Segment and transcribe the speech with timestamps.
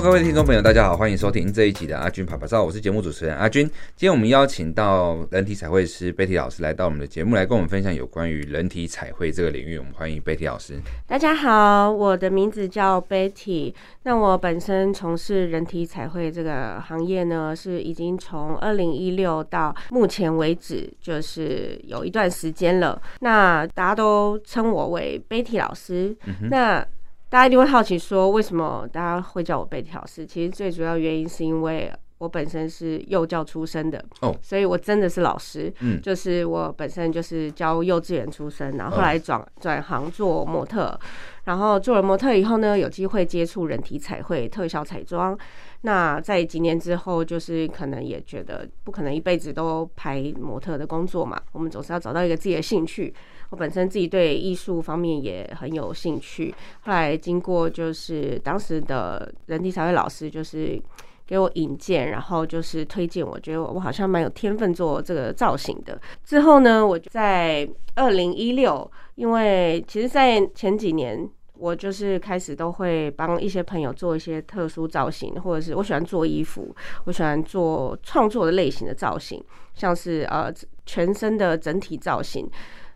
[0.00, 3.66] Hello，各位听众朋友，大家好，欢迎收听这一集的阿军啪啪照，我是节目主持人阿军。
[3.94, 9.76] 今天我们邀请到人体彩绘师 Betty 老师来到我们的节目，来跟我们分享有关于人体彩绘这个领域。
[9.76, 10.80] 我们欢迎 Betty 老师。
[11.06, 13.74] 大家好，我的名字叫 Betty。
[14.04, 22.98] 那我本身从事人体彩绘这个行业呢，是已经从二零一六到目前为止，就是有一段时间了。
[23.20, 26.16] 那大家都称我为 Betty 老师。
[26.26, 26.86] 嗯、那
[27.30, 30.26] 大家一定会好奇说，为什么大家会叫我 Betty 老师？
[30.26, 35.72] 其实最主要原因是因为我本身是幼教出身的哦，所以我真的是老师。
[35.78, 40.98] 嗯，就是我本身就是教幼稚园出身，然后后来转转行做模特，
[41.44, 45.38] 然后做了模特以后呢，有机会接触人体彩绘、特效彩妆。
[45.82, 53.14] 那在几年之后，就是可能也觉得不可能一辈子都拍模特的工作嘛，我们总是要找到一个自己的兴趣。
[53.50, 60.80] 我本身自己对艺术方面也很有兴趣，后来经过就是当时的人体彩绘老师就是
[61.26, 66.00] 给我引荐，然后就是推荐，我觉得我好像蛮有天分做这个造型的。
[66.24, 79.42] 之后呢，我就在二零一六，因为其实，在前几年我就是开始都会帮一些朋友做一些特殊造型，或者是我喜欢做衣服，我喜欢做创作的类型的造型，
[79.74, 80.52] 像是呃
[80.86, 82.48] 全身的整体造型。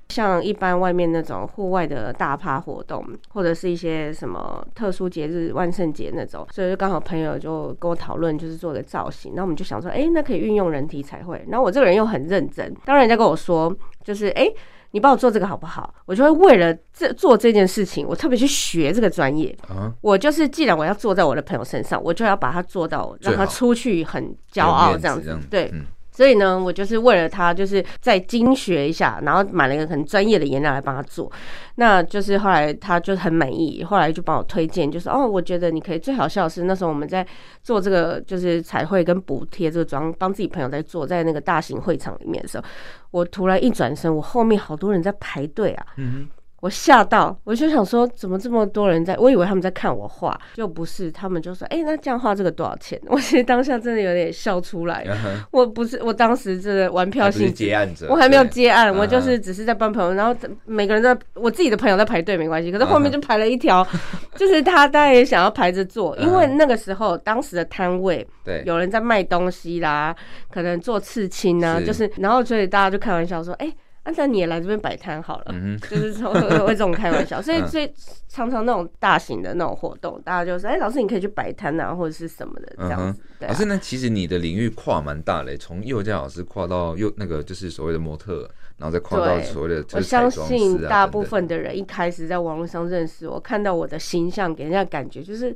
[0.08, 9.32] 像一般外面那种户外的大趴活动，或者是一些什么特殊节日，万圣节那种，所以就刚好朋友就跟我讨论，就是做个造型。
[9.34, 11.42] 那我们就想说，哎、欸，那可以运用人体彩绘。
[11.48, 14.54] 然后我这个人又很认真，当人家跟我说，就是哎、欸，
[14.92, 15.92] 你帮我做这个好不好？
[16.06, 19.56] 我就会为了这做这件事情，我特别去学这个专业。
[19.68, 19.90] Uh-huh.
[20.00, 25.36] 我就是既然我要做在我的朋友身上，我就要把它做到，让他出去很骄傲这样子。
[25.50, 25.70] 对。
[25.72, 31.30] 嗯所以呢，我就是为了他，就是再精学一下，然后买了一个很专业的颜料来帮他做。
[31.74, 35.98] 那就是后来他就很满意，后来就帮我推荐，就是哦，我觉得你可以。
[35.98, 37.26] 最好笑的是那时候我们在
[37.62, 42.64] 做这个就是彩绘跟补贴这个妆，帮自己朋友在做，在那个大型会场里面的时候，
[43.10, 45.86] 我突然一转身，我后面好多人在排队啊。
[45.96, 46.28] 嗯
[46.64, 49.14] 我吓到，我就想说，怎么这么多人在？
[49.18, 51.12] 我以为他们在看我画，就不是。
[51.12, 55.04] 他们就说：“哎、欸，那这样画这个多少钱？” 我其实当下真的有点笑出来。
[55.04, 55.46] Uh-huh.
[55.50, 60.12] 我不是，我当时真的玩票性质，接案者，我还没有接案，我就是只是在帮朋友。
[60.12, 60.14] Uh-huh.
[60.14, 63.98] 然后每个人在，我自己的朋友在排队没关系，可是后面就排了一条，Uh-huh.
[64.34, 70.16] 就是他当然也想要排着做，因为那个时候当时的摊位，对，有人在卖东西啦，
[70.50, 77.90] 可能做刺青啊，就是，然后所以大家就开玩笑说：“哎、欸。”那、啊、你也来这边摆摊好了，嗯、就是会会这种开玩笑，所以所以
[78.28, 83.20] 常常那种大型的那种活动，大家就说：“哎、欸，老师你可以去摆摊啊，或者是什么的这样子。
[83.38, 89.84] 对啊”老师，那其实你的领域跨蛮大嘞，从幼教老师跨到幼那个就是所谓的模特，然后再跨到所谓的、啊。
[89.94, 95.54] 我相信大部分的人一开始在网络上认识我，看到我的形象，给人家感觉就是。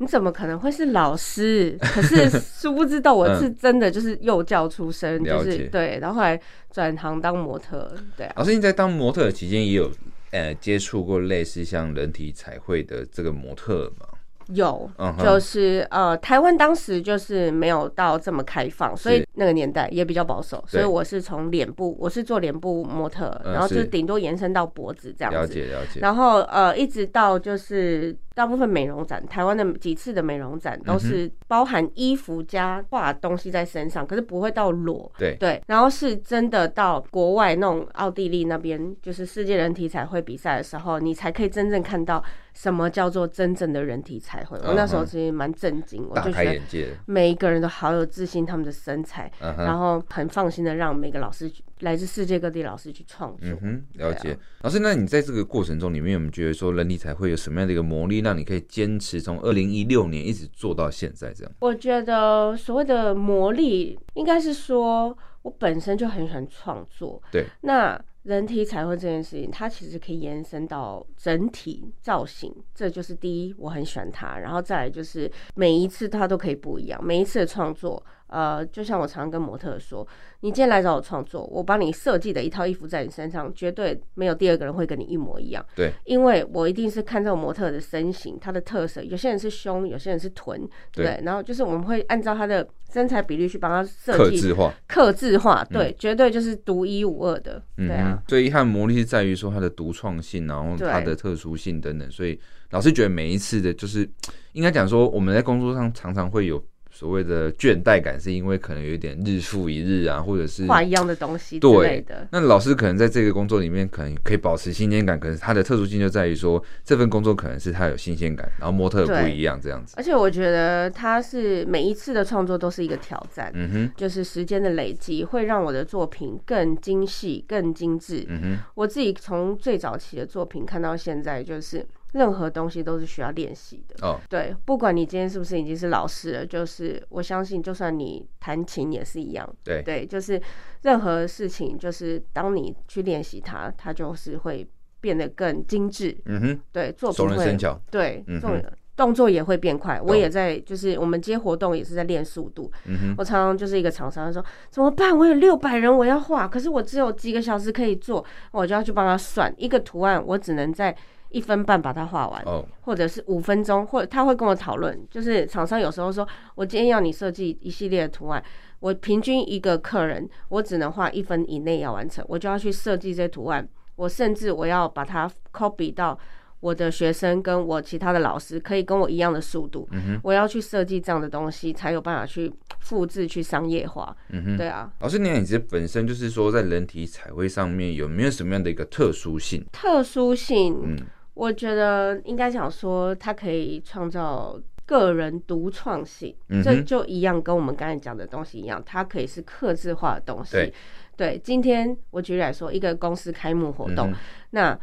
[0.00, 1.76] 你怎么可能会是老师？
[1.78, 6.40] 可是殊不知道我是真的就是幼教出身，就是对，然后后来
[6.72, 7.92] 转行当模特。
[8.16, 9.90] 对啊，老师，你在当模特期间也有
[10.30, 14.06] 呃接触过类似像人体彩绘的这个模特吗？
[14.54, 14.90] 有，
[15.22, 25.38] 就是呃，台湾当时就是没有到这么开放，所以那个年代也比较保守，所以我是从脸部，我是做脸部模特，然后就顶多延伸到脖子这样子。
[25.38, 26.00] 了解了解。
[26.00, 28.16] 然后呃，一直到就是。
[28.34, 35.10] 大部分美容展，台湾的几次的美容展都是包含衣服加画东西在身上，可是不会到裸。
[35.18, 35.36] 对。
[35.40, 42.22] 对，然后是真的到国外那种奥地利那边，就是世界人体彩绘比赛的时候，你才可以真正看到
[42.54, 44.58] 什么叫做真正的人体彩绘。
[44.64, 46.60] 我那时候其实蛮震惊，我就觉得
[47.06, 51.50] 每一个人都好有自信，他们的身材，然后很放心的让每个老师
[51.80, 53.48] 来自世界各地老师去创作。
[53.48, 54.36] 嗯哼，了解。
[54.62, 58.20] 老师，那你在这个过程中里面有没有觉得说人体彩绘有什么样的一个魔力？
[58.20, 61.52] 让你可以坚持从二零一六年一直做到现在这样。
[61.60, 67.22] 我觉得所谓的魔力，应该是说我本身就很喜欢创作。
[67.32, 67.46] 对。
[67.62, 74.38] 那人体彩绘这件事情，它其实可以延伸到整体造型，这就是第一，我很喜欢它。
[74.38, 78.04] 然后再来就是每一次它都可以不一样，每一次的创作。
[78.30, 80.06] 呃，就像我常常跟模特说，
[80.40, 85.64] 你今天来找我创作，我帮你设计的一套衣服在你身上，绝对没有第二个人会跟你一模一样。
[85.74, 90.60] 对，因为我一定是看这种模特的身形，他的特色，有些人是胸，有些人是臀，
[90.92, 97.60] 对，对，然后就是我们会按照他的身材比例去帮他设计，客制化，克制化，对，嗯、绝对就是独一无二的。
[97.76, 102.38] 对啊，最遗憾魔力是在于说它的独创性，然后它的特殊性等等，所以
[102.70, 104.08] 老师觉得每一次的，就是
[104.52, 106.62] 应该讲说我们在工作上常常会有。
[107.00, 112.28] 所谓的倦怠感，是因为可能有一点日复一日啊，或者是画一样的东西之类的。
[112.30, 119.94] 那老师可能在这个工作里面，可能可以保持新鲜感，可是他的特殊性就在于说，这份工作可能是他有新鲜感，然后模特不一样这样子。
[119.96, 128.26] 而且我觉得他是每一次的创作都是一个挑战，嗯哼，就是时间的累积会让我的作品更精细、更精致。
[128.28, 131.86] 嗯哼，我自己从最早期的作品看到现在，就是。
[132.12, 134.12] 任何东西都是需要练习的哦。
[134.12, 134.20] Oh.
[134.28, 139.48] 对，不管你今天是不是已经是老师了，就是我相信，就算你弹琴也是一样。
[139.62, 140.40] 对对，就是
[140.82, 144.68] 任何事情，就是当你去练习它，它就是会
[145.00, 146.16] 变得更精致。
[146.24, 147.56] 嗯哼，对，作品会
[147.90, 148.62] 对，嗯哼，
[148.96, 149.98] 动作也会变快。
[149.98, 150.10] Oh.
[150.10, 152.72] 我也在，就是我们接活动也是在练速度。
[152.86, 155.16] 嗯哼，我常常就是一个厂商说怎么办？
[155.16, 160.96] 我有六百人我要画，可是我只有几个小时可以做，我就要去帮他算一个图案，我只能在。
[161.30, 162.64] 一分半把它画完，oh.
[162.82, 164.98] 或者是五分钟，或者他会跟我讨论。
[165.10, 168.42] 就是厂商有时候说，我今天要你设计一系列的图案，
[168.80, 173.66] 我平均一个客人，我只能画一分以内要完成，我就要去设计这些图案。
[173.96, 176.18] 我甚至我要把它 copy 到
[176.60, 179.86] 我的学生跟我其他的老师可以跟我一样的速度。
[179.90, 180.20] Mm hmm.
[180.22, 184.16] 我要去设计这样的东西，才有办法去复制去商业化。
[184.30, 184.56] 嗯哼、mm，hmm.
[184.58, 184.90] 对啊。
[185.00, 189.64] 老师，你你这本身就是说，在人体彩绘上面有没有什么样的一个特殊性？
[189.70, 190.98] 特殊性，嗯。
[191.40, 200.52] 我觉得应该讲说，它可以创造个人独创性，嗯、这就一样跟我们刚才讲的东西一样，它可以是克制化的东西。
[200.52, 200.74] 对，
[201.16, 204.14] 对，今天我举例来说，一个公司开幕活动，嗯、
[204.50, 204.78] 那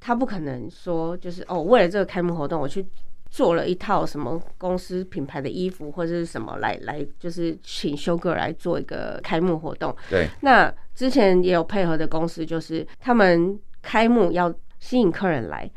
[0.00, 2.86] 他不可能说就是哦，为了这个开幕活动，我去
[3.28, 9.94] 做了一套什么公司品牌的衣服或者是什么来来，就是请修哥来做一个开幕活动。
[10.08, 15.70] 对，那之前也有配合的公司，就是他们开幕要吸引客人来。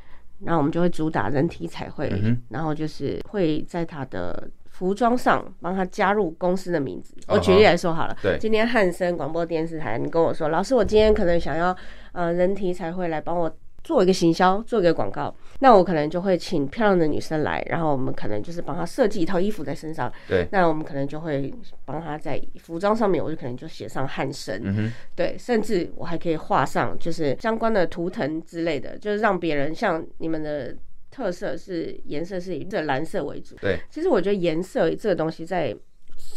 [0.45, 7.13] 然后我们就会主打人体彩绘，嗯、然后就是会在他的服装上帮他加入公司的名字。
[7.27, 11.75] 哦、我举例来说好了，对，今天汉森广播电视台，你跟我说，老师，我今天可能想要
[12.11, 13.53] 呃人体彩绘来帮我。
[13.83, 20.11] 做一个行销，做一个广告，那我可能就会请漂亮的女生来，然后我们可能就是帮她设计一套衣服在身上。
[20.25, 21.53] 对，那我们可能就会
[21.83, 24.61] 帮她在服装上面，我就可能就写上汉神。
[24.63, 30.73] 嗯哼，对，甚至我还可以画上就是相关的图腾之类的，就是让别人像你们的
[31.11, 33.53] 特色是颜色是以这蓝色为主。
[33.57, 35.75] 对，其实我觉得颜色这个东西在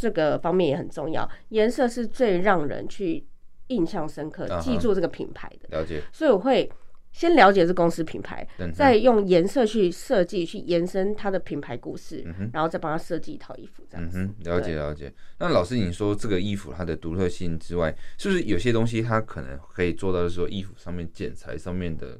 [0.00, 3.25] 这个方面也很重要，颜色是最让人去
[3.69, 5.78] 印象深刻、记住这个品牌的。
[5.78, 6.69] 了解，所以我会。
[7.16, 14.18] 先了解这公司品牌，再用颜色去设计，去延伸它的品牌故事，嗯、然后再帮他设计一套衣服，这样子。
[14.18, 15.10] 嗯、了解了解。
[15.38, 22.18] 那老师，你说这个衣服它的独特性之外，是不是有些东西它可能可以做到，说衣服上面剪裁上面的，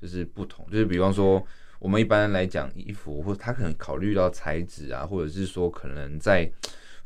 [0.00, 1.46] 就是不同，就是比方说
[1.78, 6.50] 我们一般来讲衣服，或它可能考虑到材质啊，或者是说可能在。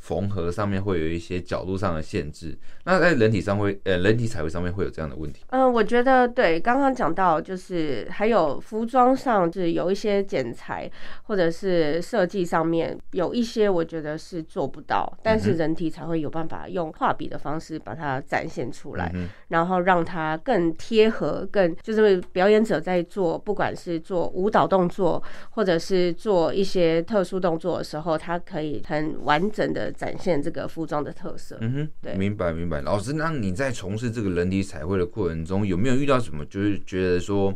[0.04, 2.54] 缝合上面会有一些角度上的限制，
[2.84, 5.46] 那在人体上会，呃，人体彩绘上面会有这样的问题。
[5.48, 10.90] 嗯、呃，我觉得对，刚刚讲到就是还有服装上，就是有一些剪裁
[11.22, 29.93] 或者是设计上面有一些，我觉得是做不到，但是人体才会有办法用画笔的方式把它展现出来，嗯、然后让它更贴合，更就是表演者在做，不管是做舞蹈动作或者是做一些特殊动作的时候，它可以很完整的。
[29.96, 31.56] 展现这个服装的特色。
[31.60, 32.80] 嗯哼，对，明白明白。
[32.80, 37.52] 老师，那你在从事这个人体彩绘的过程中，有没有遇到什么就是觉得说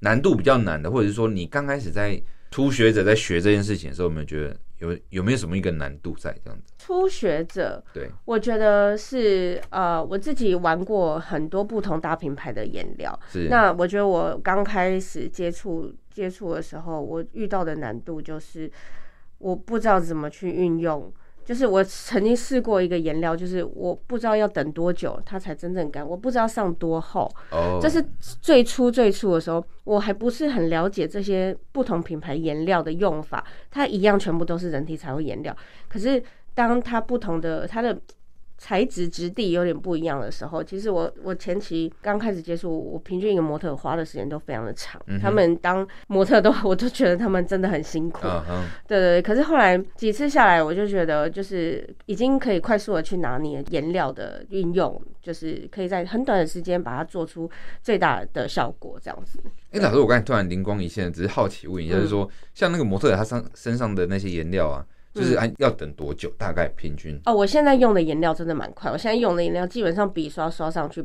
[0.00, 6.72] 难度比较难的，或者是说你刚开始在初学者在学这件事情的时候，有没有觉得有有没有什么一个难度在这样子？
[6.78, 13.48] 初学者，对，我觉得是呃，我自己玩过很多不同大品牌的颜料，是。
[13.48, 18.70] 那我觉得我刚开始接触接触的时候，我遇到的难度就是
[19.38, 21.12] 我不知道怎么去运用。
[21.44, 27.30] 就是我曾经试过一个颜料，就是我不知道要等多久它才真正干，我不知道上多厚。
[27.50, 35.56] 哦，这是最初最初的时候，我还不是很了解这些不同品牌颜料的用法，它一样全部都是人体彩绘颜料，
[35.88, 36.22] 可是
[36.54, 37.98] 当它不同的它的。
[38.64, 44.98] 材质质地有点不一样的时候，其实我我前期刚开始接触，我平均一个模特花的时间都非常的长。
[45.06, 48.26] 嗯、他们当模特都， 我都觉得他们真的很辛苦。
[48.26, 48.62] Uh huh.
[48.88, 49.22] 对对对。
[49.22, 57.50] 可是后来几次下来，我就觉得就是已经可以快速的去拿捏颜料的运用，就是可以在很短的时间把它做出
[57.82, 59.38] 最大的效果，这样子。
[59.72, 64.82] 哎、欸，老师，我刚才突然灵光一现，只是好奇问一下，嗯、就是说像那个模特他上身上的那些颜料啊。
[65.14, 66.28] 就是按要等多久？
[66.36, 67.32] 大概平均哦。
[67.32, 71.04] 我现在用的颜料真的蛮快，我现在用的颜料基本上笔刷刷上去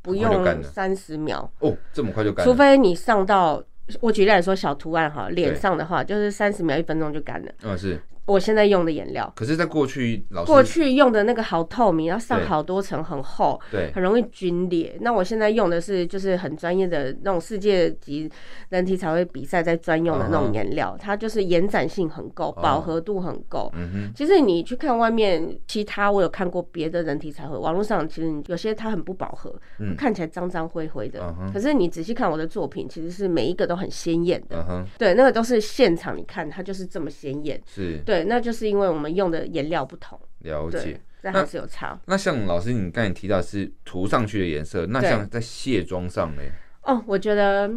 [0.00, 2.50] 不用三十秒哦，这么快就干了。
[2.50, 3.62] 除非你上到
[4.00, 7.52] 我举例来说小图案哈，脸上的话就是三十秒一分钟就干了。
[7.64, 9.32] 嗯，是我现在用的颜料。
[9.34, 14.96] 可是，在过去老师过去用的那个好透明，要上好多层，很厚，对，很容易龟裂。
[15.00, 18.30] 那我现在用的是就是很专业的那种世界级
[18.68, 21.02] 人体彩绘比赛在专用的那种颜料，uh.
[21.02, 23.72] 它就是延展性很够，饱和度很够。
[23.74, 24.12] 嗯哼。
[24.14, 31.20] 其实你去看外面其他，我有看过别的人体彩绘，网络上其实有些它很不饱和，嗯、看起来脏脏灰灰的。
[31.20, 31.52] Uh.
[31.52, 34.58] 可是你仔细看我的作品，其实是每一个都很鲜艳的。
[34.58, 34.84] Uh.
[34.98, 37.60] 对，那个都是现场，你看它就是这么鲜艳。
[37.66, 37.98] 是。
[38.04, 40.18] 对，那就是因为我们用的颜料不同。
[40.40, 41.00] 了解。
[41.22, 42.00] 那还是有差。
[42.06, 46.42] 那像老师，你刚才提到是涂上去的颜色，那像在卸妆上呢？
[46.82, 47.68] 哦，我觉得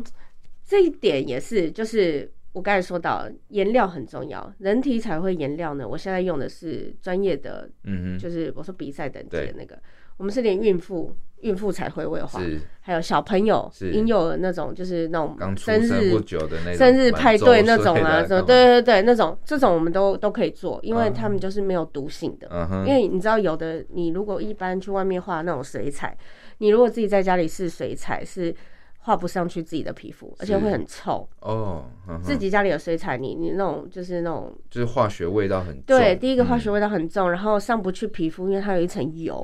[0.64, 4.54] 这一点也是，就是我刚才说到颜料很重要。
[4.60, 9.82] 人体彩绘颜料呢，我现在用的是专业的，嗯哼就是我说比赛等级的那个，
[10.22, 11.12] 我们是连孕妇。
[11.42, 12.40] 孕妇彩绘我有画，
[12.82, 22.48] 还有小朋友、婴幼儿那种，就是那种生日不久的那种生日派对那种啊，什么对对对，那种这种我们都都可以做，因为他们就是没有毒性的。
[22.51, 26.16] 嗯、因为你知道，有的你如果一般去外面画那种水彩，
[26.60, 28.54] 你如果自己在家里试水彩，是
[29.00, 32.22] 画不上去自己的皮肤，而且会很臭哦、嗯。
[32.22, 35.84] 自己家里有水彩，你你那种就是那种就是化学味道很重。
[35.88, 39.44] 对，第一个化学味道很重，嗯、然后上不去皮肤，因为它有一层油。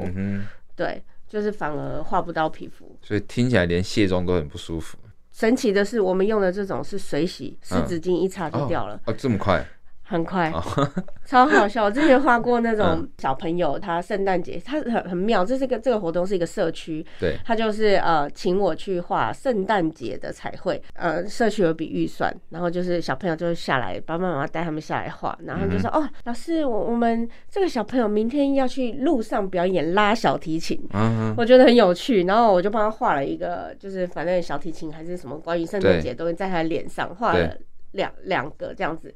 [0.77, 1.03] 嗯对。
[1.29, 4.97] 就是反而画不到皮肤，所以听起来连卸妆都很不舒服。
[5.33, 8.95] 神奇的是，我们用的这种是水洗，湿纸巾一擦就掉了。
[9.03, 9.61] 哦，哦，这么快。
[10.07, 10.63] 很快，哦、
[11.25, 11.83] 超好笑。
[11.83, 15.43] 我之前画过那种小朋友，他圣诞节，他很很妙。
[15.43, 20.81] 这是个这个活动是一个社区，对，他就是呃请我去画圣诞节的彩绘。
[20.93, 32.23] 呃，社区有笔预算，然后就是小朋友就下来，爸爸妈妈带他们下来画，然后就说、嗯、哦，老师，我我们这个小朋友明天要去路上表演拉小提琴，嗯，我觉得很有趣。
[32.23, 37.57] 然后我就帮他画了一个，就是反正小提琴还是什么关于圣诞节，都会在他脸上画了
[37.91, 39.13] 两两个这样子。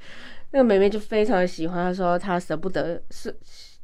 [0.51, 3.35] 那个妹妹就非常的喜欢，她说她舍不得是，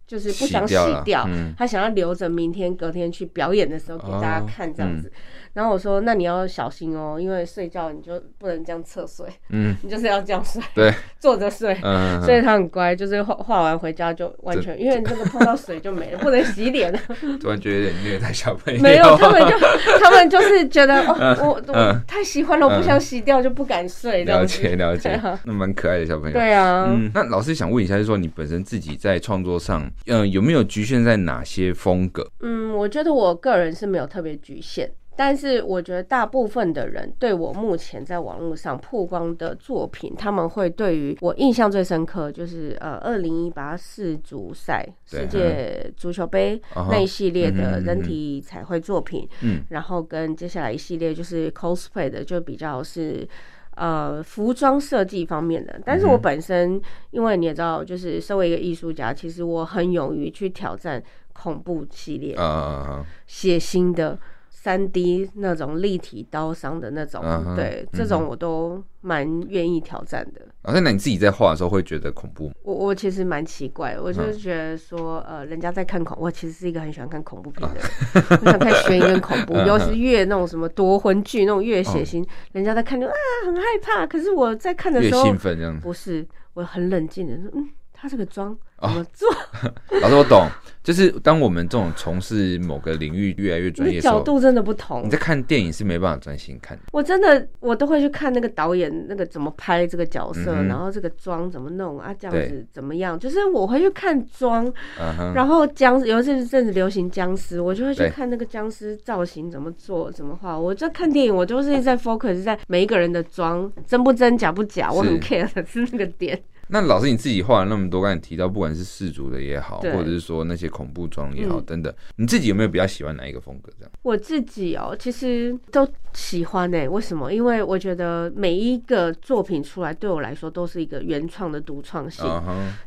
[0.05, 1.24] 就是不想洗掉，
[1.57, 5.07] 她、嗯、想要留着明天隔天去表演的时候给大家看这样子。
[5.07, 5.21] 哦嗯
[5.57, 11.75] 然后我说：“那你要小心哦，因为睡觉你就不能这样侧睡，嗯， 你就是要这样睡，对， 坐着睡。
[11.81, 16.99] 嗯，所以他很乖，就是画画完回家就完全，因为那个碰到水就没了，不能洗脸了。
[17.41, 18.79] 突然觉得有点虐待小朋友。
[18.79, 19.57] 没有，他们就
[19.99, 24.25] 他们就是觉得哦，我我太喜欢了，我不想洗掉就不敢睡。
[24.25, 26.33] 了解了解，那蛮可爱的小朋友。
[26.33, 32.29] 对啊，嗯，那老师想问一下，就是说你本身自己在创作上，嗯，有没有局限在哪些风格？
[32.41, 34.91] 嗯，我觉得我个人是没有特别局限。
[35.17, 53.27] 但是我觉得大部分的人对我目前在网络上曝光的作品，他们会对于我印象最深刻，就是呃，二零一八世足赛世界足球杯那一系列的人体彩绘作品，嗯，然后跟接下来一系列就是 cosplay 的，就比较是
[53.74, 55.81] 呃服装设计方面的。
[55.83, 61.01] 但是我本身，因为你也知道，就是身为一个艺术家，其实我很勇于去挑战
[61.33, 64.19] 恐怖系列啊，血腥的。
[64.67, 70.41] 三 D 那种立体刀伤的那种，uh 对、嗯，这种我都蛮愿意挑战的。
[70.63, 72.53] 啊，那你自己在画的时候会觉得恐怖吗？
[72.63, 78.39] 我我其实蛮奇怪，我就是觉得说，呃，人家在看恐，我其实是一个很喜欢看恐怖片的人，uh.
[78.43, 82.27] 我想看悬疑跟恐怖，尤其是越那种什么夺魂剧那种越血腥，uh.
[82.51, 83.13] 人家在看就啊
[83.45, 87.69] 很害怕，可是我在看的时候越兴奋这样，不是，我很冷静的说，嗯。
[88.00, 89.29] 他这个妆怎么做？
[89.31, 90.48] 哦、 老师，我懂，
[90.84, 95.03] 就是当我们这种从事某个领域越来越专业的时候，角度真的不同。
[95.03, 96.84] 你在看电影是没办法专心看的。
[96.91, 103.17] 我真的，我都会去看那个导演那个怎么拍这个角色，嗯、然后这个妆怎么弄啊，这样子怎么样？
[103.17, 110.57] 就是我会去看妆、嗯，然后僵，尤其是阵子流行僵尸，我就会去看那个僵尸造型怎么做、怎么画。
[110.57, 116.39] 我在看电影，我就是在 focus 在每一个人的妆真不真、假不假，我很 care 的是那个点。
[116.69, 123.71] 那老师你自己画了那么多，刚才提到不管是氏族的也好，或者是说那些恐怖装也好，等等，你自己有没有比较喜欢哪一个风格？
[123.79, 123.91] 这样？
[124.01, 126.88] 我自己哦，其实都喜欢诶。
[126.88, 127.31] 为什么？
[127.31, 132.25] 因为我觉得每一个作品出来对我来说都是一个原创的独创性。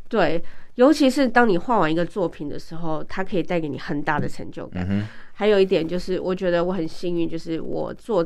[0.08, 0.42] 对，
[0.75, 5.08] 尤其是当你画完一个作品的时候，它可以带给你很大的成就感。
[5.32, 8.22] 还有一点就是，我觉得我很幸运，就是我做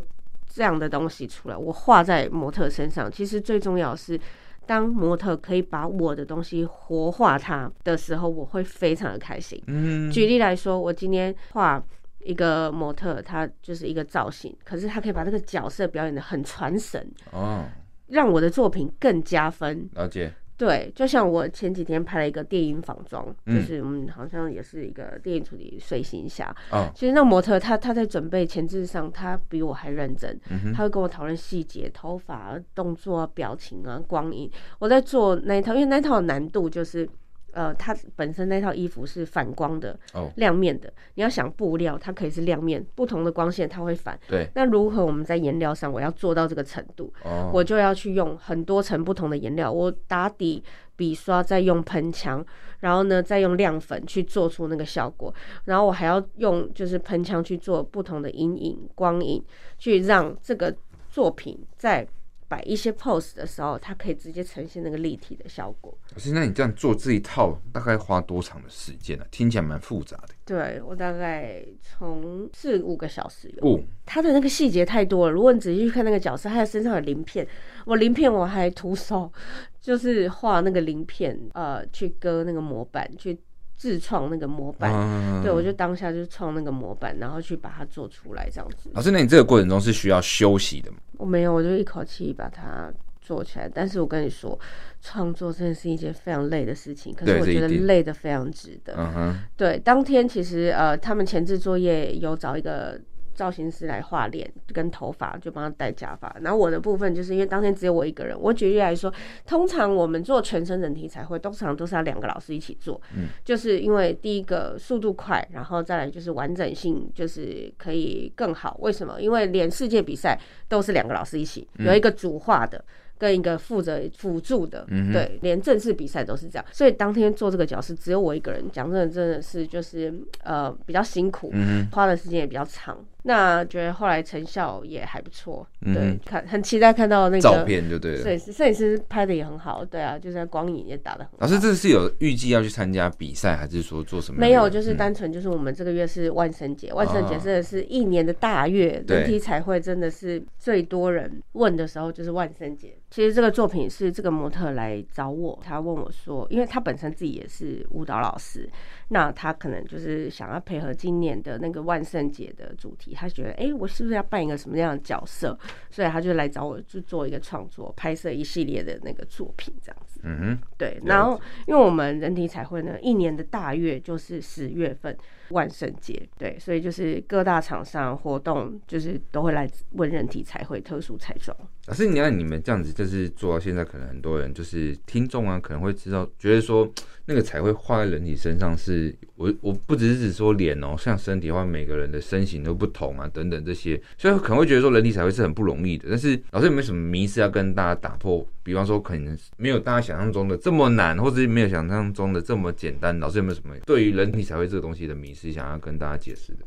[0.53, 4.19] 这样的东西出来，我画在模特身上，其实最重要的是。
[4.67, 9.63] 当模特可以把我的东西活化它的时候，我会非常的开心。
[9.67, 11.83] 嗯，举例来说，我今天画
[12.21, 17.65] 一个模特，他就是一个造型，可是他可以把这个角色表演的很传神哦，
[18.07, 19.89] 让我的作品更加分。
[19.95, 20.33] 了解。
[20.57, 26.55] 对，就像我前几天拍了一个电影仿妆，嗯、就是我们，好像也是一个电影处理水行侠。
[26.71, 30.39] 哦，其实那模特他他在准备前置上，他比我还认真。
[30.51, 34.51] 嗯哼，他会跟我讨论细节、头发、动作啊、表情啊、光影。
[34.79, 37.09] 我在做那一套，因为那一套的难度就是。
[37.55, 40.93] 呃，它本身那套衣服是反光的，哦，亮面的。
[41.15, 44.19] 你要想布料，它可以是亮面，不同的光线它会反。
[44.29, 44.49] 对。
[44.55, 47.13] 那如何我们在颜料上，我要做到这个程度？
[47.25, 47.51] 哦。
[47.55, 50.63] 我就要去用很多层不同的颜料，我打底、
[50.97, 52.45] 笔刷，再用喷枪，
[52.81, 55.33] 然后呢，再用亮粉去做出那个效果。
[55.65, 59.43] 然后我还要用就是喷枪去做不同的阴影、光影，
[59.79, 60.75] 去让这个
[61.09, 62.07] 作品在。
[62.49, 65.97] 摆一些 pose 的时候，它可以直接呈现那个立体的效果。
[66.13, 69.29] 可是，那你这样做这一套大概花多长的时间呢、啊？
[69.31, 70.35] 听起来蛮复杂的。
[70.45, 73.69] 对，我大概从四五个小时有。
[73.69, 75.33] 哦，它的那个细节太多了。
[75.33, 77.47] 如果你仔细去看那个角色，他的身上有鳞片，
[77.87, 79.33] 我鳞片我还徒手
[79.81, 83.39] 就是画那个鳞片，呃，去割那个模板去。
[83.85, 88.89] 自创那个模板，嗯、对，我就当下就创那个模板，然后去把它做出来，这样子。
[88.95, 90.97] 老师，那你这个过程中是需要休息的吗？
[91.19, 93.69] 我没有，我就一口气把它做起来。
[93.69, 94.59] 但是我跟你说，
[95.03, 98.95] 创作真的是一件非常累的事情，可是我觉得累得非常值得。
[98.97, 102.99] 嗯哼，对，当天其实呃，他们前置作业有找一个。
[103.35, 106.35] 造型师来画脸跟头发，就帮他戴假发。
[106.41, 108.35] 然后我的部分就是因为当天只有我一个人。
[108.41, 109.13] 我举例来说，
[109.47, 113.01] 通常我们做全身人体彩绘，通常都是要两个老师一起做。
[113.17, 118.77] 嗯，就是因为第一个速度快，然后再来就是完整性就是可以更好。
[118.81, 119.21] 为什么？
[119.21, 120.39] 因为连世界比赛
[120.69, 122.83] 都是两个老师一起，有一个主画的。
[123.17, 130.13] 跟一个负责辅助的，嗯、对，连正式比赛都是这样，所以当天做这个角色只有我一个人，讲真的，真的是就是
[130.43, 132.99] 呃比较辛苦，嗯、花的时间也比较长。
[133.27, 138.23] 那觉得后来成效也还不错，嗯、对，看很期待看到那个照片就对了。
[138.23, 141.39] 摄影师摄影师拍的也很好，对啊，就是光影也打的很好。
[141.39, 144.39] 老师，这是有预计要去参加比赛，还是说做什么？
[144.39, 152.95] 没有，就是单纯就是我们这个月是万圣节，嗯、万圣节真的是一年的大月，哦、人体彩绘真的是最多人问的时候就是万圣节。
[153.11, 158.69] 其实这个作品是这个模特来找我，他问我说，因为他本身自己也是舞蹈老师，
[159.15, 165.57] 那他可能就是想要配合今年的那个万圣节的主题，他觉得，哎，我是不是要扮一个什么样的角色？
[165.89, 170.21] 所以他就来找我，就做一个创作，拍摄一系列的那个作品，这样子。
[170.25, 171.01] 嗯哼，对。
[171.05, 175.17] 然后，因为我们人体彩绘呢，一年的大月就是十月份。
[175.51, 181.57] 万圣节，对，所以就是各大厂商活动，就是都会来问人体彩绘特殊彩妆。
[181.87, 186.91] 老师，你看你们这样子，就是做到现在，可能很多人就是听众啊，可能会知道，觉得说
[187.27, 196.07] 那个彩绘画在人体身上是，我我不只是只说脸哦，像身体的话，每个人的身形都不同啊，等等这些，所以可能会觉得说人体彩绘是很不容易的。
[196.09, 198.47] 但是老师有没有什么迷思要跟大家打破？
[198.63, 203.19] 比方说，可能没有大家想象中的这么难，或者是没有想象中的这么简单。
[203.19, 206.65] 老师有没有什么对于人体彩绘这个东西的迷思，想要跟大家解释的？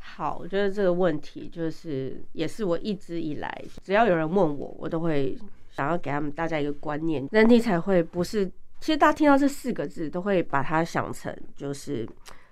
[0.00, 5.36] 好，我觉得这个问题就是，也是我一直以来，只要有人问我，我都会
[5.70, 8.46] 想要给他们大家一个观念：人体彩绘不是，
[8.80, 12.06] 其实大家听到这四个字，都会把它想成就是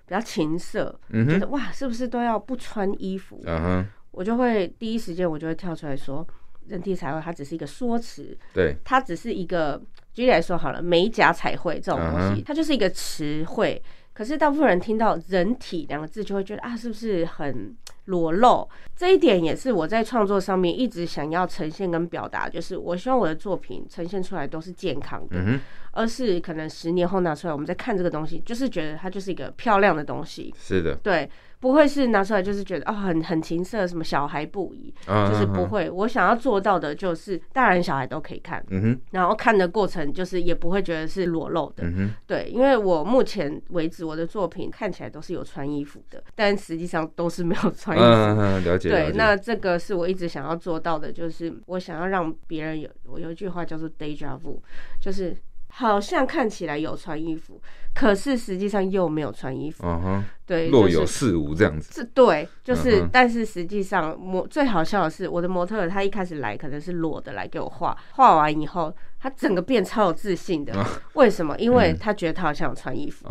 [0.05, 3.41] 比较情色，嗯哼，觉得哇，是不是都要不穿衣服？
[3.45, 6.25] 嗯哼，我就会第一时间我就会跳出来说。
[6.67, 9.81] 人体彩绘它只是一个说辞，对，它只是一个
[10.13, 13.81] 举例来说好了，美甲彩绘这种东西，它就是一个词汇。
[14.17, 18.67] 可是大部分人听到“人体”两个字，就会觉得啊，是不是很裸露？
[18.95, 25.59] 这一点也是我在创作上面一直想要呈现跟表达，就是我希望我的作品呈现出来都是健康的，嗯、
[25.91, 30.51] 而是可能十年后拿出来，我们再看这个东西，就是觉得它就是一个漂亮的东西。
[30.57, 31.29] 是的，对。
[31.59, 35.89] 不会是拿出来就是觉得哦，很很情色，什么小孩不宜，就是不会。
[35.89, 48.05] 我想要做到的就是大人小孩都可以看，嗯哼，然后看的过程就是也不会觉得是裸露的，嗯哼，对，因为我目前为止我的作品看起来都是有穿衣服的，但实际上都是没有穿衣服。
[48.05, 48.89] 嗯嗯，了解。
[48.89, 54.59] 对，那这个是我一直想要做到的，就是我想要让别人有，我有一句话叫做 deja vu，
[55.01, 55.35] 就是。
[55.69, 57.61] 好像看起来有穿衣服，
[57.93, 59.83] 可是实际上又没有穿衣服。
[59.85, 61.93] 嗯哼，对，若有似无这样子。
[61.93, 70.73] 是，对，就是，但是实际上模最好笑的是，我的模特他一开始来可能是裸的来给我画，画完以后他整个变超有自信的。
[71.13, 71.55] 为什么？
[71.59, 73.27] 因为他觉得他好像有穿衣服。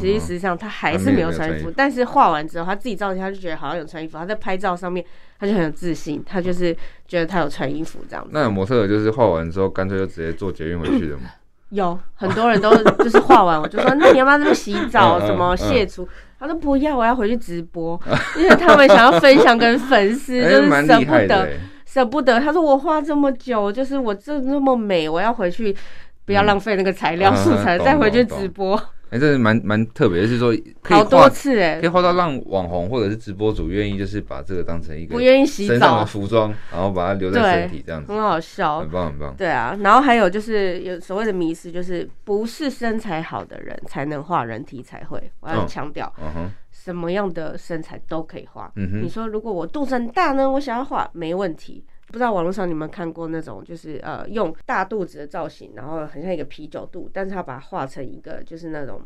[0.00, 4.16] 其实实际上他还是没有穿衣服，但是画完之后他自己照镜，他就觉得好像有穿衣服。
[4.16, 5.04] 他在拍照上面
[5.38, 6.74] 他就很有自信，他就是
[7.06, 8.30] 觉得他有穿衣服这样子。
[8.32, 11.30] 那模特就是画完之后干脆就直接坐捷运回去的吗？
[11.70, 16.08] 有很多人都就是画完，我就说，那你要不要那边洗澡， 什么卸除？
[16.38, 18.00] 他说不要，我要回去直播，
[18.36, 21.48] 因为他们想要分享跟粉丝， 就是舍不得，
[21.86, 22.40] 舍不得。
[22.40, 25.76] 他说我画这么久，就是我这那么美，我要回去
[26.24, 28.80] 不要浪费那个材料素材，再回去直播。
[29.10, 30.50] 哎，这是蛮蛮特别，就是说
[30.82, 39.34] 可以好多次哎，可以画到让网红或者是直播主愿意，就是把这个当成一个不愿意洗澡身上的服装，然后把它留在身体这样子，很好笑，很棒很棒。
[39.36, 48.70] 对啊，然后还有就是有所谓的迷思，就是不是身材好的人才能画人体彩绘，我要强调，嗯哼，什么样的身材都可以画。
[48.76, 51.84] 嗯哼，你说如果我肚子很大呢，我想要画没问题。
[52.10, 59.00] 不知道网络上你们看过那种，就是呃用大肚子的造型，然后很像一个啤酒肚，但是他把它画成一个就是那种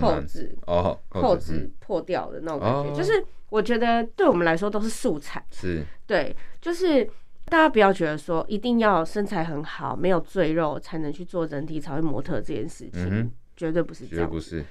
[0.00, 5.84] 扣子哦，扣子破掉的那种感觉，哦、就是我觉得对我们来说都是素材，是。
[6.06, 7.04] 对，就是
[7.46, 14.64] 大家不要觉得说一定要身材很好，没有赘肉才能去做人体彩绘模特这件事情，嗯、绝对不是这样，不是，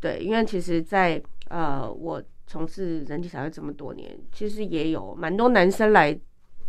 [0.00, 6.18] 对，因为其实在，在呃我从事人体彩绘这么多年，其实也有蛮多男生来。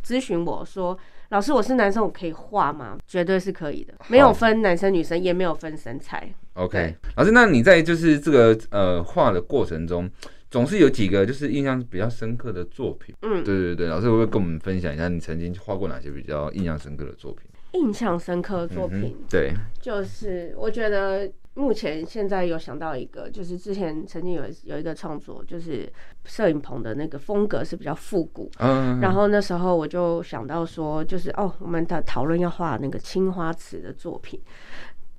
[0.04, 0.98] 咨询我说
[1.30, 6.30] ：“老师，我是男生，我可以画吗？”绝对是可以的，没有分男生女生，也没有分身材。
[6.54, 10.10] OK，老师，那你在就是这个呃画的过程中，
[10.52, 13.16] 总是有几个就是印象比较深刻的作品。
[13.22, 17.44] 嗯，对对对，老师会不会跟我们分享一下你曾经画过哪些比较印象深刻的作品？
[17.72, 21.32] 印象深刻的作品，对，就是我觉得。
[21.56, 25.88] 目前现在有想到一个，就是之前曾经有有一个创作，就是
[26.26, 34.42] 摄影棚的那个风格是比较复古，嗯，然后那时候我就想到说，就是哦，我们的讨论要画那个青花瓷的作品，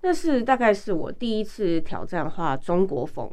[0.03, 3.31] 那是大概是我第一次挑战画中国风，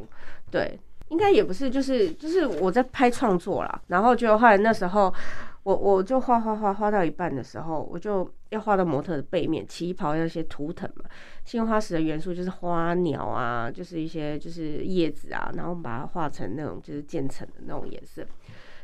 [0.52, 5.14] 对，应该也不是，就是就是我在拍创作啦，然后就后来那时候。
[5.64, 11.06] 我我就画画画画到一半的时候，我就要画到模特的背面，旗袍那些图腾嘛，
[11.46, 18.26] 青花瓷的元素就是花鸟啊，就是一些就是叶子啊，然后我们把它画成那种就是渐层的那种颜色。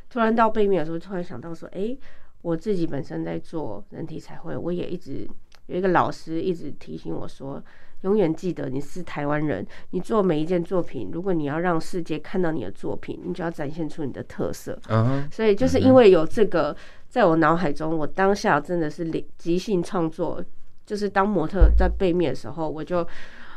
[0.08, 1.96] 突然到背面的时候，突然想到说，哎、
[2.42, 5.28] 我自己本身在做人体彩绘，我也一直
[5.66, 7.62] 有一个老师一直提醒我说。
[8.02, 14.78] 永远记得你是台湾人，你做每一件作品，如果你要让世界看到你的作品，你就要展现出你的特色。
[14.86, 15.32] Uh huh.
[15.32, 16.76] 所以就是因为有这个
[17.08, 19.04] 在我脑海中，我当下真的是
[19.36, 20.40] 即兴创作，
[20.86, 23.04] 就是当模特在背面的时候，我就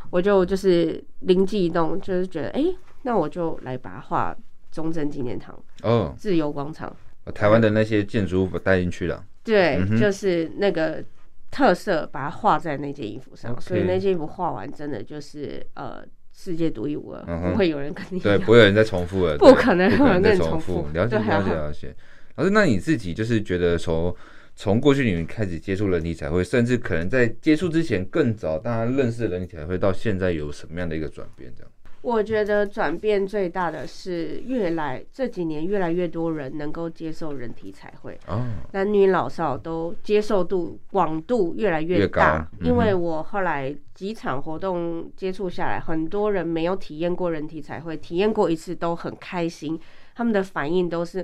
[0.09, 4.35] 我就就是灵机一动，就是觉得哎、欸，那我就来把它画
[4.71, 6.17] 中正纪念堂哦，oh.
[6.17, 6.91] 自由广场，
[7.35, 9.23] 台湾的那些建筑物带进去了。
[9.43, 11.03] 对，嗯、就是那个。
[11.51, 16.01] 特色把它画在那件衣服上.所以那件衣服画完真的就是呃
[16.33, 20.87] 世界独一无二，不会有人跟你对，不会有人再重复了， 不可能有人再重复。
[20.93, 21.93] 了解了解了解。
[22.35, 24.15] 老师，那你自己就是觉得从
[24.55, 31.51] 从过去你们开始接触人体彩绘，甚至可能在接触之前更早，大家认识人体彩绘到现在有什么样的一个转变？
[31.55, 31.71] 这样？
[32.01, 42.49] 我觉得转变最大的是，越来这几年越来越多人能够接受人体彩绘，哦、男女老少都接受度广度越来越大。
[42.59, 49.79] 越嗯、因为我后来几场活动接触下来，很多人没有体验过人体彩绘，体验过一次都很开心，
[50.15, 51.23] 他们的反应都是，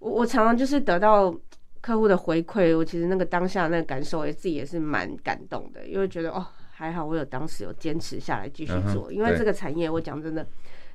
[0.00, 1.32] 我我常常就是得到
[1.80, 6.44] 客户的回馈，我其实那个当下那个感受，也自己也是蛮感动的，因为觉得哦。
[6.82, 10.44] 还好我有当时有坚持下来继续做，因为这个产业我讲真的，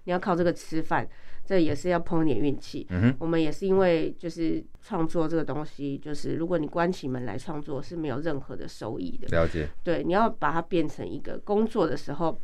[0.04, 1.08] 你要靠这个吃饭，
[1.45, 2.86] 这也是要碰一点运气。
[2.89, 9.30] 嗯，我们也是因为就是创作这个东西，就是如果你关起门来创作是没有任何的收益的。
[9.30, 9.69] 了解。
[9.82, 12.38] 对，你要把它变成一个工作的时候，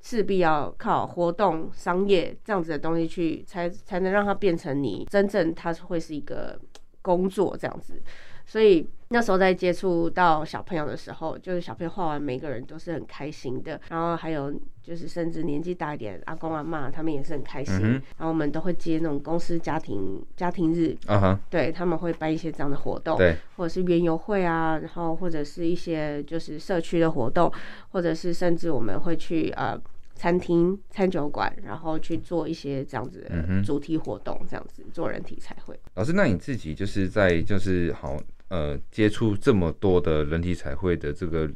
[0.00, 6.60] 势必要靠活动、商业这样子的东西去，才才能让它变成你真正它会是一个
[7.00, 8.02] 工作这样子。
[8.48, 13.78] 所以那时候在接触到小朋友的时候，就是小朋友画完，每个人都是很开心的。
[13.90, 14.50] 然后还有
[14.82, 17.76] 就是甚至年纪大一点，阿公阿妈他们也是很开心。
[17.82, 27.52] 嗯、然后我们都会接那种公司家庭家庭日，啊、对，他们会办一些这样的活动，对，或者是园游会啊，然后或者是一些就是社区的活动，
[27.90, 29.78] 或者是甚至我们会去呃
[30.14, 35.78] 餐厅、餐酒馆，然后去做一些这样子的主题活动，这样子做人体彩绘。
[35.96, 38.18] 老师，那你自己就是在就是好。
[38.48, 41.48] 呃，接触这么多的人体彩绘的这个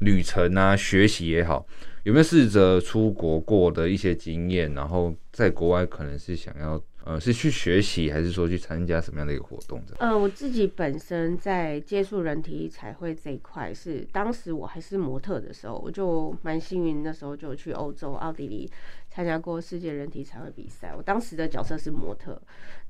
[0.00, 1.66] 旅程啊， 学习也好，
[2.04, 4.72] 有没有试着出国过的一些经验？
[4.74, 9.82] 然后在国外可能是想要呃，是去学习，还是说去参加什么样的一个活动？
[9.98, 18.70] 呃，我自己本身在接触人体彩绘这一块，是当时我还是模特的时候，我就蛮幸运，那时候就去欧洲奥地利
[19.08, 20.94] 参加过世界人体彩绘比赛。
[20.94, 22.38] 我当时的角色是模特。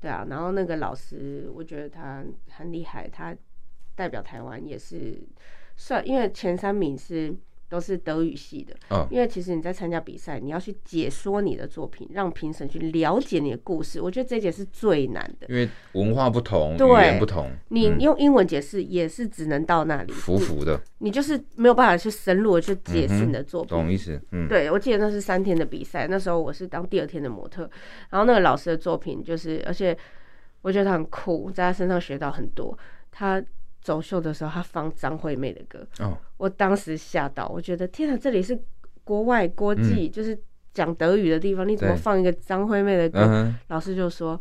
[0.01, 3.33] 对啊，然后那个老师，我觉得他很厉害，他
[3.95, 5.17] 代表台湾也是
[5.77, 7.33] 算，因为前三名是
[7.69, 8.75] 都是德语系的。
[8.89, 14.01] 嗯，因为其实你在参加比赛，你要去解说你的作品，让评审去了解你的故事。
[14.01, 23.69] 我觉得这一点是最难的，因为文化不同，语言不同，你用英文解释也是只能到那里，浮浮的你，你就是没有办法去深入的去解释你的作品。
[23.69, 24.19] 嗯、懂意思？
[24.31, 27.69] 嗯，对，我记得那是三天的比赛，那时候我是当第二天的模特，
[28.09, 29.95] 然后那个老师的作品就是，而且
[30.61, 32.77] 我觉得他很酷，在他身上学到很多。
[33.11, 33.43] 他
[33.81, 38.57] 走秀的时候，他放张惠妹的歌，哦，我当时吓到，我觉得天哪，这里是
[39.03, 40.37] 国外国际，就是
[40.73, 43.19] 讲德语的地方，嗯、你怎么放一个张惠妹的歌？
[43.21, 44.39] 嗯、老师就说，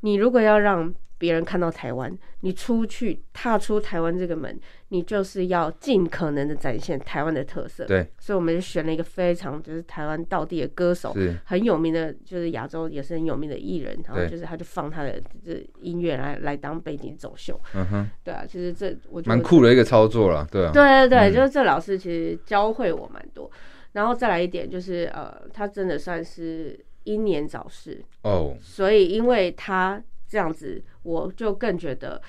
[0.00, 7.86] 你如果要让别人看到台湾，你出去踏出台湾这个门，你就是要尽可能的展现台湾的特色。
[7.86, 17.58] 对，所以我们就选了一个非常就是台湾道地的歌手，很有名的，就是亚洲也是很有名的艺人，然后就是他就放他的这音乐来来当背景走秀。
[17.72, 23.50] 嗯哼，对啊，其实这我觉得蛮酷的一个操作了，对啊，对对对，嗯、就是这老师其实教会我蛮多。
[23.92, 30.02] 然后再来一点就是呃，他真的算是英年早逝哦，所以因为他。
[30.28, 32.20] 这样子，我就更觉得，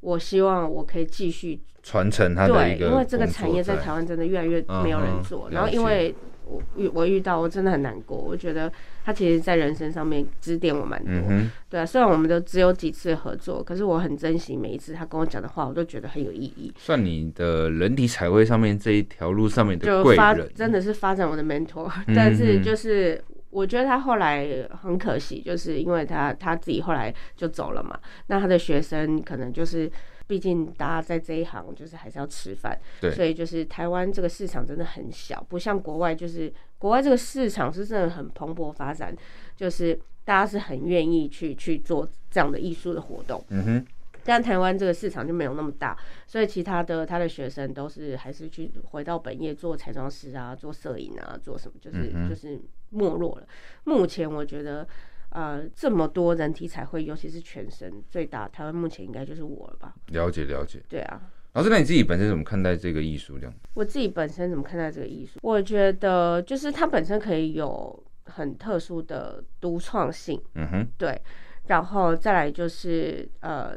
[0.00, 5.48] 我希望我可以继续传承他的一个，对，因为这个产业在台湾真的越来越没有人做。
[5.50, 8.16] 然后，因为我遇我遇到，我真的很难过。
[8.16, 8.70] 我觉得
[9.04, 11.12] 他其实，在人生上面指点我蛮多。
[11.28, 16.72] 嗯，对啊，虽然我们都只有几次合作，可是我很珍惜每一次他跟我讲的话，我都觉得很有意义。
[16.76, 21.90] 算你的人体彩绘上面这一条路上面的贵人，真的是发展我的 mentor。
[22.14, 23.22] 但是就是。
[23.52, 28.00] 我觉得他后来很可惜，就是因为他他自己后来就走了嘛。
[28.28, 29.90] 那他的学生可能就是，
[30.26, 39.14] 毕竟大家在这一行就是还是要吃饭，对，所以就是台湾这个市场真的很小，不像国外，就是国外这个市场是真的很蓬勃发展，
[39.54, 43.44] 就是大家是很愿意去去做这样的艺术的活动。
[43.50, 43.86] 嗯哼。
[44.24, 53.46] 但台湾这个市场就没有那么大，所以其他的他的学生都是还是去回到本业做彩妆师啊，做摄影啊，做什么就是、嗯、就是没落了。
[53.84, 54.86] 目前我觉得，
[55.30, 59.94] 呃，这么多人体彩绘，尤其是全身最大，台湾目前应该就是我了吧？
[60.08, 60.80] 了解了解。
[60.88, 61.20] 对啊，
[61.54, 63.38] 老师，那你自己本身怎么看待这个艺术？
[63.38, 63.54] 这样？
[63.74, 65.40] 我自己本身怎么看待这个艺术？
[65.42, 70.40] 我觉得就是它本身可以有很特殊的独创性。
[70.54, 71.20] 嗯哼，对。
[71.66, 73.76] 然后再来就是呃。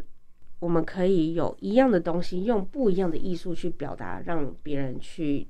[0.60, 5.48] 我们可以有一样的东西，用不一样的艺术去表达，让别人去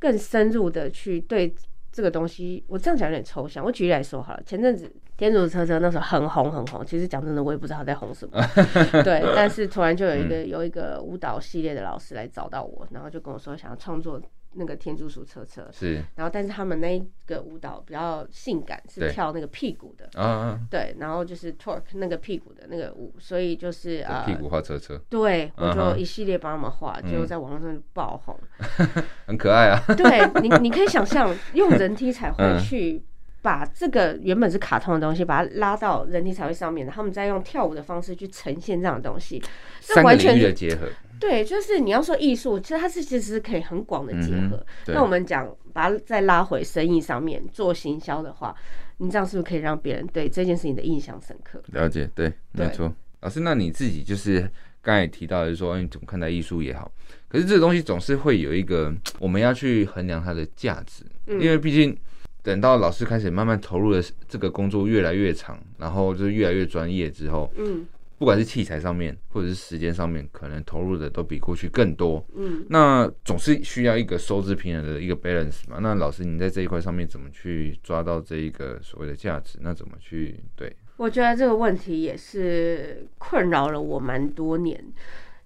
[0.00, 1.54] 更深入的去对
[1.92, 2.62] 这个东西。
[2.66, 4.42] 我这样讲有点抽象，我举例来说好了。
[4.44, 8.40] 前阵子天竺车车那时候很红很红，其实讲真的，我也不知道他在红什么。
[9.02, 14.20] 对，但是突然就有一个有一个舞蹈系列的老师来找到我，然后就跟我说想要创作。
[14.52, 15.68] 那个天竺鼠车车。
[15.72, 28.38] 是，然后但是他们那个舞蹈比较性感，是跳那个屁股的，啊，对，然后就是 torque 那个屁股的那个舞，所以就是啊，屁股画车车，对，我就一系列帮他们画，结果在网络上就爆红，
[29.26, 33.04] 很可爱啊， 对你，你可以想象用人体彩绘去
[33.42, 39.42] 把这个原本是卡通的东西，把它拉到人体彩绘上面，他们再用跳舞的方式去呈现这样的东西，
[39.80, 40.88] 三个领域的结合。
[41.20, 44.56] 对，就是你要说艺术，其实它是其实是可以很广的结合。
[44.86, 48.54] 嗯、那我们讲把它再拉回生意上面做行销的话，
[48.98, 51.62] 你这样是不是可以让别人对这件事情的印象深刻？
[51.72, 52.92] 了解，对，没错。
[53.20, 54.40] 老师，那你自己就是
[54.80, 56.90] 刚才也提到，就是说你怎么看待艺术也好，
[57.28, 61.96] 可是这个东西总是会有一个我们要去衡量它的价值，嗯、因为毕竟
[62.42, 67.86] 等到老师开始慢慢投入的这个工作越来越长，然后就是越来越专业之后，嗯。
[68.18, 72.24] 不管是器材上面，或者是时间上面，可能投入的都比过去更多。
[72.34, 75.78] 嗯，那总是需要一个收支平衡的一个 balance 嘛。
[75.80, 79.58] 那老师，你在这一块上面怎么去抓到这一个所谓的价值？
[79.62, 80.76] 那怎么去对？
[80.96, 84.84] 我觉得这个问题也是困扰了我蛮多年，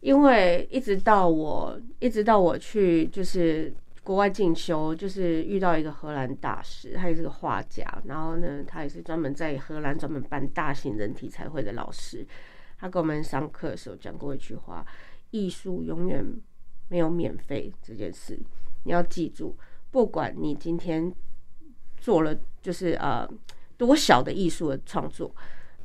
[0.00, 3.70] 因为一直到我一直到我去就是
[4.02, 12.26] 国外进修，就是遇到一个荷兰大师，他也是个画家，然后呢，他也是专门在荷兰专门办大型人体彩绘的老师。
[12.82, 14.84] 他跟我们上课的时候讲过一句话
[15.30, 16.26] ：“艺术永远
[16.88, 18.36] 没有免费这件事，
[18.82, 19.56] 你要记住，
[19.92, 21.14] 不管你今天
[21.96, 23.24] 做了就是呃
[23.76, 25.32] 多小的艺术的创作，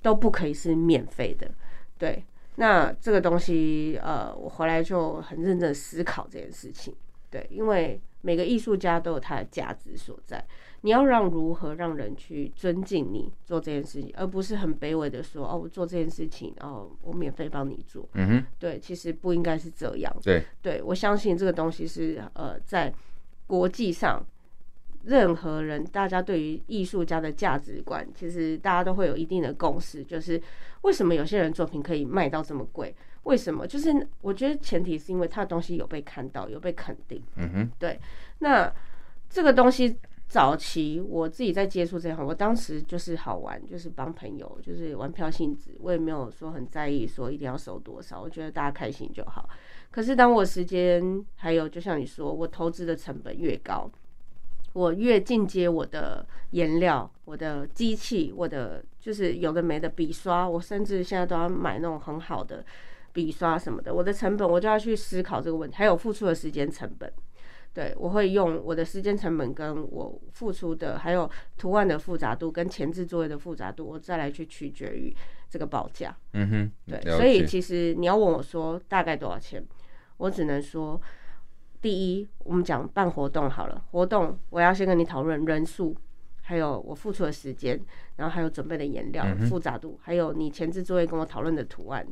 [0.02, 1.52] 都不可以是免费的。”
[2.00, 6.96] 对，那这个东西呃，我回来就很认真思考这件事情。
[7.30, 10.44] 对，因为每个艺术家都有他的价值所在。
[10.82, 18.08] 你要让如何让人去尊敬你做这件事情，而不是很卑微的说哦，我做这件事情哦，我免费帮你做。
[18.14, 20.16] 嗯哼，对，其实不应该是这样。
[20.22, 22.94] 对，对我相信这个东西是呃，在
[23.48, 24.24] 国际上，
[25.04, 30.42] 任何人大家对于艺术家的价值观，其实大家都会有一定的共识，就是
[30.82, 32.96] 为什么有些人作品可以卖到这么贵。
[33.24, 33.68] 为什么？
[33.68, 37.22] 就是我觉得前提是因为他的东西有被看到，有被肯定。
[37.36, 38.00] 嗯哼，对。
[38.40, 38.74] 那
[39.30, 49.50] 这个东西早期我自己在接触这行，我当时就是好玩，就是帮朋友，就是玩票性质，我也没有说很在意说一定要收多少，我觉得大家开心就好。
[49.90, 53.90] 可是当我时间还有，就像你说，我投资的成本越高，
[54.74, 62.66] 我越进阶我的颜料、我的机器、我的就是有的没的笔刷，我甚至现在都要买那种很好的
[63.14, 63.94] 笔刷什么的。
[63.94, 67.12] 我的成本我就要去思考这个问题，还有付出的时间成本。
[67.78, 75.16] 对，我会用我的时间成本跟我付出的，还有图案的复杂度跟前置作业的复杂度，我再来去取决于
[75.48, 76.18] 这个报价。
[76.34, 79.64] 嗯哼，对，所以其实你要问我说大概多少钱，
[80.18, 81.00] 我只能说，
[81.80, 85.96] 第一，我们讲办活动好了，活动我要先跟你讨论人数，
[86.42, 87.80] 还有我付出的时间，
[88.16, 92.04] 然后还有准备的颜料、嗯、复杂度，还有你前置作业跟我讨论的图案，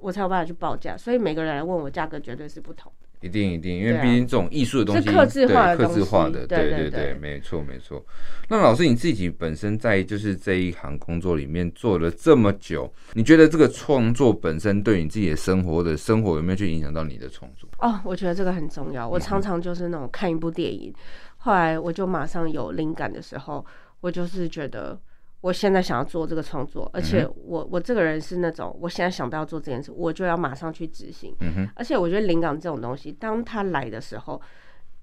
[0.00, 0.96] 我才有办法去报价。
[0.96, 2.92] 所以每个人来问我价格，绝对是不同。
[3.20, 8.02] 一定一定，因为毕竟这种艺术的东西，是克制化的，对，客制化的，对对对对，没错没错。
[8.48, 17.68] 那老师你自己本身在就是这一行工作里面做了这么久，你觉得这个创作本身对你自己的生活的生活有没有去影响到你的创作？
[17.78, 19.08] 哦，我觉得这个很重要。
[19.08, 20.92] 我常常就是那种看一部电影，
[21.38, 23.64] 后来我就马上有灵感的时候，
[24.00, 24.98] 我就是觉得。
[25.40, 31.34] 我现在想要做这个创作，而且我我这个人是那种，我现在想到要做这件事，我就要马上去执行。
[31.40, 31.66] 嗯。
[31.74, 34.40] 而且我觉得灵感这种东西，当它来的时候，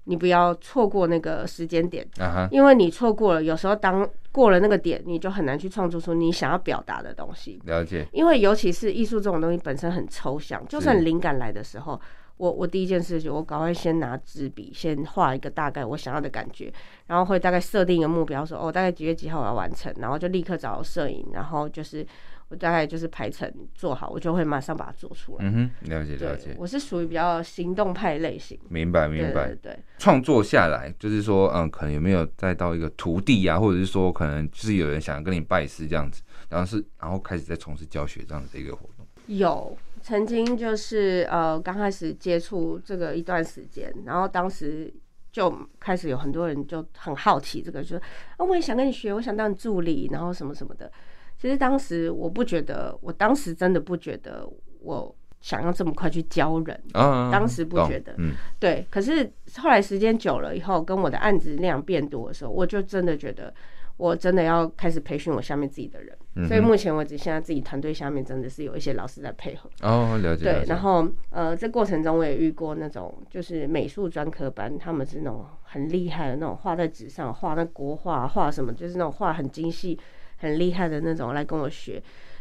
[0.04, 2.48] 你不要错过那个时间点，啊。
[2.52, 7.60] 因为你错过了，有时候当过了那个点，你就很难去创作出你想要表达的东西。
[7.64, 8.06] 了解。
[8.12, 12.00] 因为尤其是艺术这种东西本身很抽象，就算灵感来的时候。
[12.38, 16.72] 我我第一件事情，我赶快先拿纸笔，先画一个大概我想要的感觉，
[17.06, 22.06] 然后会大概设定一个目标，说哦，大概几月几号我要完成，然后就立刻找摄影，然后就是
[22.48, 25.44] 我大概就是排程做好，我就会马上把它做出来。
[25.44, 26.54] 嗯哼，了解了解。
[26.56, 28.58] 我是属于比较行动派类型。
[28.68, 29.48] 明白明白。
[29.48, 39.04] 对，对，对，创作下来就是说，嗯，可能有没有再到一个徒弟啊，或者是说可能就是有人想要跟你拜师这样子，然后是然后开始在从事教学这样子的一个活动。
[39.26, 39.76] 有。
[40.02, 44.92] 曾经就是呃刚开始接触这个一段时间，然后当时
[45.30, 47.98] 就开始有很多人就很好奇这个，就说
[48.36, 50.90] 啊我也想跟你学，我想当助理，然后什么什么的。
[51.36, 54.48] 其实当时我不觉得，我当时真的不觉得
[54.80, 58.86] 我想要这么快去教人，啊、当时不觉得，嗯、对。
[58.90, 63.54] 可是后来时间久了以后，跟我的案子量变多的时候，我就真的觉得。
[63.98, 69.68] 我真的要开始培训我下面自己的人，嗯、所以目前为止，现在自己团队下面真的是有一些老师在配合。
[69.82, 70.44] 哦，了解。
[70.44, 79.98] 对，然后呃，这过程中我也遇过那种就是美术专科班，他们是那种很厉害的那种画在纸上画那国画画什么，就是那种画很精细、
[80.36, 82.00] 很厉害的那种来跟我学。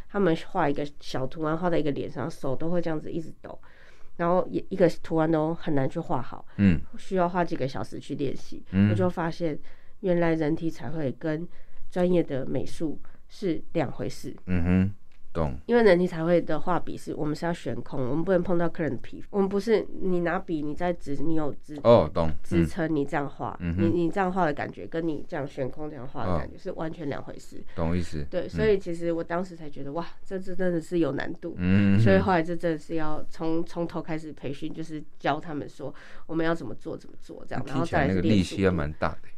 [0.09, 3.59] 他们画一个小图案画在一个脸上，手都会这样子一直抖，
[4.17, 8.63] 然后一一个图案都很难去画好，嗯，需要花几个小时去练习。
[8.73, 9.57] 嗯，我就发现。
[10.01, 11.47] 原来人体彩绘跟
[11.89, 14.35] 专业的美术是两回事。
[14.45, 14.93] 嗯哼，
[15.33, 15.57] 懂。
[15.65, 19.27] 因为人体彩绘的画笔是我们是要悬空，我们不能碰到客人的皮肤。
[19.31, 27.63] 我们不是你拿笔，你在指，你有支哦，懂支撑你这样画，嗯、你你这样画的感觉，跟你这样悬空这样画的感觉是完全两回事。
[27.75, 28.25] 懂意思？
[28.29, 31.55] 对，所以其实我当时才觉得哇，这这真的是有难度。
[31.57, 35.93] 嗯，所以后来这真的是要从从头开始培训，就是教他们说
[36.25, 39.29] 我们要怎么做怎么做这样，然后再来那个力气还蛮大的。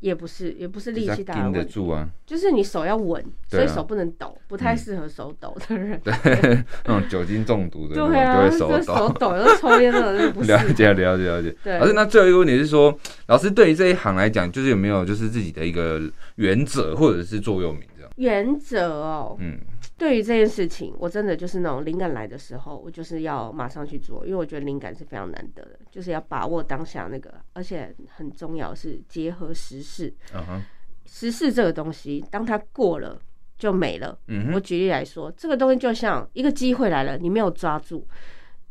[0.00, 6.00] 也不是，也不是力气大的问题，得住啊，就是你手要稳，所以手不能抖，不太适合手抖的人。
[6.04, 6.12] 对，
[6.84, 10.52] 那种酒精中毒的，对啊，手抖，手抖，又抽烟的，不是。
[10.52, 11.56] 了解，了解，了解。
[11.64, 11.78] 对。
[11.78, 16.00] 而且那最后一个问题是说，老师对于这一行来讲，就是有没有就是自己的一个
[16.36, 18.10] 原则或者是座右铭这样？
[18.16, 19.58] 原则哦，嗯。
[19.98, 30.14] 对于这件事情，我真的就是那种灵感来的时候，我就是要马上去做，因为我觉得灵感是非常难得的，就是要把握当下那个，而且很重要是结合时事。
[30.34, 30.60] Uh.
[31.06, 33.18] 时事这个东西，当它过了
[33.56, 34.18] 就没了。
[34.28, 34.52] Uh.
[34.54, 38.06] 我举例来说，这个东西就像一个机会来了，你没有抓住，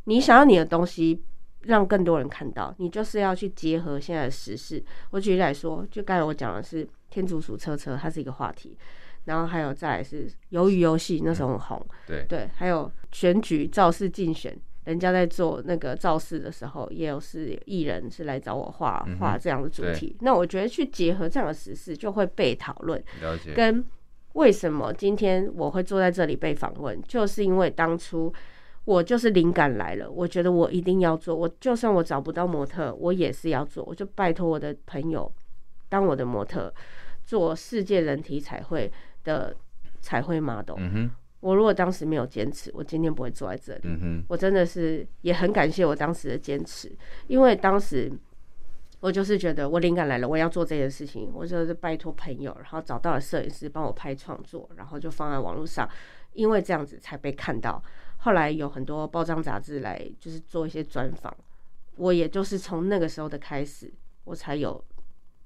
[0.03, 1.23] 你想要你的东西
[1.61, 4.83] 让更多人看到，你就是要去结合现在的时事。
[5.09, 8.77] 我举例来说，就刚才我讲的是天竺鼠车车，它是一个话题。
[9.25, 20.15] 然后还有再来是鱿鱼游戏那时候很红，嗯、对对，还有选举造势竞选，人家在做那个造势的时候，也有是艺人是来找我画画这样的主题。
[20.19, 23.03] 嗯、那我觉得去结合这样的时事，就会被讨论。
[23.21, 23.53] 了解。
[23.53, 23.83] 跟
[24.33, 28.31] 为什么今天我会坐在这里被访问，就是因为当初
[28.83, 35.31] 我就是灵感来了，我觉得我一定要做，我就算我找不到模特，我也是要做，我就拜托我的朋友
[35.89, 36.71] 当我的模特，
[37.25, 38.91] 做世界人体彩绘
[39.25, 39.53] 的
[39.99, 41.11] 彩绘 model，嗯哼，
[41.41, 43.81] 我如果当时没有坚持，我今天不会坐在这里。
[43.83, 46.95] 嗯哼，我真的是也很感谢我当时的坚持，
[47.27, 48.09] 因为当时
[49.01, 55.89] 我就是觉得我灵感来了，我要做这件事情，我就是拜托朋友，然后找到了摄影师帮我拍创作，然后就放在网络上，
[56.33, 57.83] 因为这样子才被看到。
[58.17, 61.35] 后来有很多包装杂志来就是做一些专访，
[61.97, 63.91] 我也就是从那个时候的开始，
[64.23, 64.83] 我才有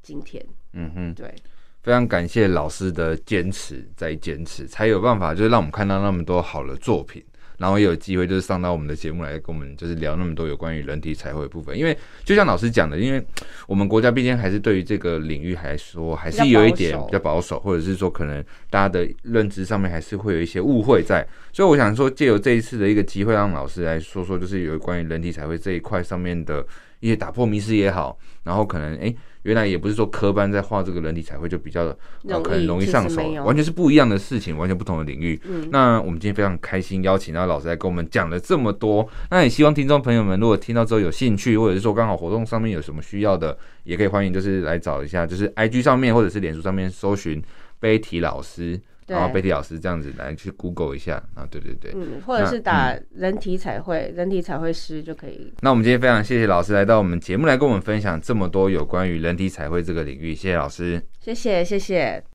[0.02, 0.46] 今天。
[0.74, 1.34] 嗯哼，对。
[1.82, 7.24] 非常感谢老师的坚持，在坚持，才有办法就是让我们看到那么多好的作品，
[7.58, 11.78] 然后也有机会就是上到我们的节目来跟我们就是聊那么多有关于人体彩绘的部分。
[11.78, 13.26] 因为就像老师讲的，因为
[13.66, 21.26] 我们国家毕竟还是对于这个领域还说还是有一点比较保守，或者是说可能大家的认知上面还是会有一些误会在。
[21.54, 26.66] 所以我想说，借由这一次的一个机会，让老师来说说，就是有关于人体彩绘这一块上面的
[27.00, 29.04] 一些打破迷思也好，然后可能哎。
[29.04, 31.84] 欸原来也不是说科班在画这个人体彩绘就比较
[32.28, 35.40] 呃可能容易上手，完全是不一样的事情，完全不同的领域。
[35.46, 39.08] 嗯，那我们今天非常开心邀请到老师来跟我们讲了这么多。
[39.32, 47.42] 那也希望听众朋友们如果听到之后有兴趣，或者是说刚好活动上面有什么需要的，也可以欢迎就是来找一下，就是 IG 上面或者是脸书上面搜寻
[47.80, 48.80] Betty 老师。
[49.10, 55.54] 然后 Betty 老师这样子来去 Google 一下啊，对对对，嗯，或者是打人体彩绘、嗯、人体彩绘师就可以。
[55.62, 62.24] 那我们今天非常谢谢老师来到我们节目来跟我们分享这么多有关于人体彩绘这个领域，谢谢老师，谢谢谢谢。